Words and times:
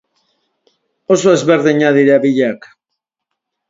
Oso 1.17 1.35
ezberdinak 1.35 1.97
dira 2.01 2.19
biak. 2.27 2.71